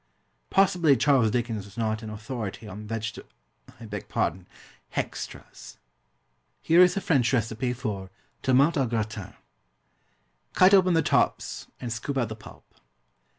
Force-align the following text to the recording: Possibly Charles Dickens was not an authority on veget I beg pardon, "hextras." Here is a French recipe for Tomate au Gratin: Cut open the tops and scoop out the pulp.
Possibly 0.49 0.97
Charles 0.97 1.29
Dickens 1.29 1.63
was 1.65 1.77
not 1.77 2.01
an 2.01 2.09
authority 2.09 2.67
on 2.67 2.87
veget 2.87 3.23
I 3.79 3.85
beg 3.85 4.09
pardon, 4.09 4.47
"hextras." 4.95 5.77
Here 6.63 6.81
is 6.81 6.97
a 6.97 7.01
French 7.01 7.31
recipe 7.33 7.71
for 7.71 8.09
Tomate 8.41 8.77
au 8.77 8.87
Gratin: 8.87 9.35
Cut 10.53 10.73
open 10.73 10.95
the 10.95 11.03
tops 11.03 11.67
and 11.79 11.93
scoop 11.93 12.17
out 12.17 12.29
the 12.29 12.35
pulp. 12.35 12.65